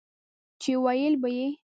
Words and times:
چې 0.61 0.71
وييل 0.83 1.13
به 1.21 1.29
يې 1.37 1.47